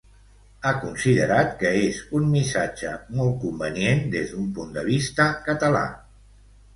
[0.67, 5.83] Ha considerat que és un missatge molt convenient des d'un punt de vista català.